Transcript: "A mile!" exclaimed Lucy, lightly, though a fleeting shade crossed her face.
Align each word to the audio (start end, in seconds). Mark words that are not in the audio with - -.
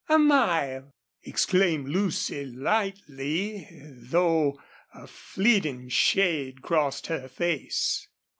"A 0.09 0.17
mile!" 0.17 0.95
exclaimed 1.21 1.87
Lucy, 1.87 2.43
lightly, 2.43 3.67
though 3.83 4.59
a 4.95 5.05
fleeting 5.05 5.89
shade 5.89 6.63
crossed 6.63 7.05
her 7.05 7.27
face. 7.27 8.07